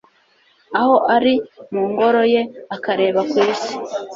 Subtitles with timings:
[0.79, 1.33] aho ari
[1.71, 2.41] mu Ngoro ye
[2.75, 3.73] akareba ku isi